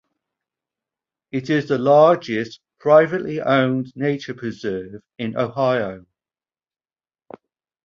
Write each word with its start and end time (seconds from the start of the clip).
It 1.31 1.51
is 1.51 1.67
the 1.67 1.77
largest 1.77 2.59
privately 2.79 3.39
owned 3.39 3.95
nature 3.95 4.33
preserve 4.33 4.93
in 5.19 5.37
Ohio. 5.37 6.07